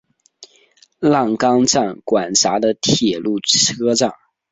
[0.97, 4.11] 浪冈站管辖的铁路车站。